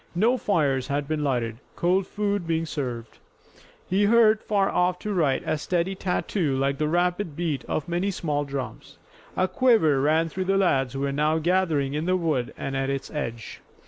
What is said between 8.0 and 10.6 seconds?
small drums. A quiver ran through the